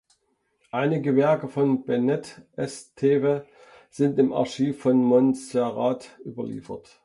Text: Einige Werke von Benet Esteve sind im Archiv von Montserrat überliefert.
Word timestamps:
Einige 0.71 1.15
Werke 1.15 1.47
von 1.47 1.85
Benet 1.85 2.41
Esteve 2.55 3.45
sind 3.91 4.17
im 4.17 4.33
Archiv 4.33 4.79
von 4.81 4.97
Montserrat 4.97 6.17
überliefert. 6.25 6.99